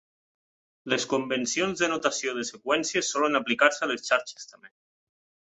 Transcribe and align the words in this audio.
Les 0.93 1.05
convencions 1.11 1.83
de 1.83 1.89
notació 1.93 2.35
de 2.39 2.47
seqüències 2.51 3.13
solen 3.17 3.41
aplicar-se 3.41 3.87
a 3.89 3.93
les 3.93 4.11
xarxes 4.11 4.53
també. 4.55 4.77